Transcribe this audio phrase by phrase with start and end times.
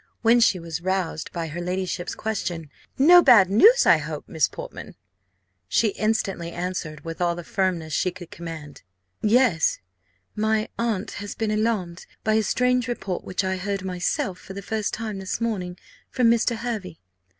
[0.23, 4.95] When she was roused by her ladyship's question, "No bad news, I hope, Miss Portman?"
[5.67, 8.81] she instantly answered, with all the firmness she could command.
[9.21, 9.77] "Yes.
[10.35, 14.63] My aunt has been alarmed by a strange report which I heard myself for the
[14.63, 15.77] first time this morning
[16.09, 16.55] from Mr.
[16.55, 16.97] Hervey.